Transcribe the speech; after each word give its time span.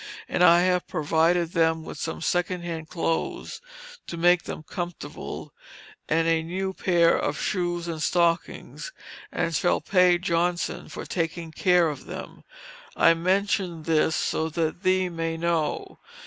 And 0.27 0.43
I 0.43 0.61
have 0.61 0.87
provided 0.87 1.51
them 1.51 1.83
with 1.83 1.99
some 1.99 2.21
second 2.21 2.63
hand 2.63 2.89
clothes, 2.89 3.61
to 4.07 4.17
make 4.17 4.45
them 4.45 4.63
comfortable, 4.63 5.53
a 6.09 6.41
new 6.41 6.73
pair 6.73 7.15
of 7.15 7.39
shoes 7.39 7.87
and 7.87 8.01
stockings, 8.01 8.91
and 9.31 9.53
shall 9.53 9.79
pay 9.79 10.17
Johnson 10.17 10.89
for 10.89 11.05
taking 11.05 11.51
care 11.51 11.87
of 11.87 12.05
them. 12.07 12.43
I 12.95 13.13
mention 13.13 13.83
this 13.83 14.15
so 14.15 14.49
that 14.49 14.81
thee 14.81 15.07
may 15.07 15.37
know. 15.37 15.99